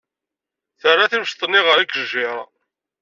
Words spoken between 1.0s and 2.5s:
timceḍt-nni ɣer yikejjir.